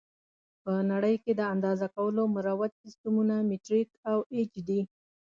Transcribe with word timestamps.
په 0.63 0.73
نړۍ 0.91 1.15
کې 1.23 1.31
د 1.35 1.41
اندازه 1.53 1.87
کولو 1.95 2.21
مروج 2.35 2.71
سیسټمونه 2.83 3.35
مټریک 3.49 3.89
او 4.11 4.17
ایچ 4.35 4.53
دي. 4.67 4.81